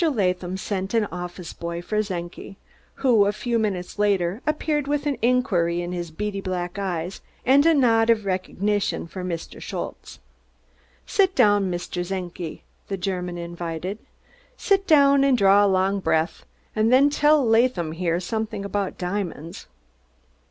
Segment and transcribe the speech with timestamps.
[0.11, 2.57] Latham sent an office boy for Czenki,
[2.95, 7.67] who a few minutes later appeared with an inquiry in his beady black eyes and
[7.67, 9.61] a nod of recognition for Mr.
[9.61, 10.17] Schultze.
[11.05, 12.03] "Sid down, Mr.
[12.03, 13.99] Czenki," the German invited.
[14.57, 16.45] "Sid down und draw a long breath,
[16.75, 17.51] und den dell Mr.
[17.51, 19.67] Laadham here someding aboud diamonds."